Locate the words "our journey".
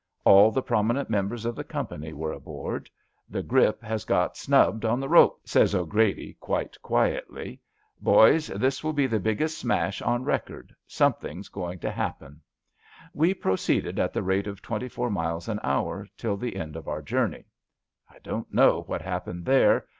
16.87-17.43